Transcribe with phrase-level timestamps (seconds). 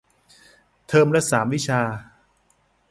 [0.87, 1.81] เทอมละสามวิชา